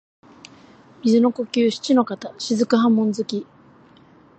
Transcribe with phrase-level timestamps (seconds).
[1.03, 3.45] 水の呼吸漆ノ型雫波紋突き（しちのかたしずくはもんづき）